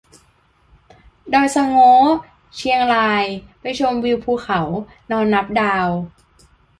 [1.33, 1.93] ดอยสะโง้
[2.55, 3.25] เชียงราย
[3.61, 4.61] ไปชมวิวภูเขา
[5.11, 5.87] นอนนับดาว